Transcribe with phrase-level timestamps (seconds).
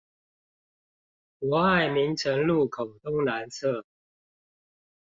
[1.41, 3.85] 博愛明誠路口東南側